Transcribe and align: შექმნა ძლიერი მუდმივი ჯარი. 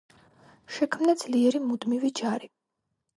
შექმნა 0.77 1.13
ძლიერი 1.23 1.61
მუდმივი 1.65 2.11
ჯარი. 2.21 2.51